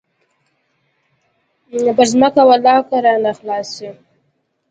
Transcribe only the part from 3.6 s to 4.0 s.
سي.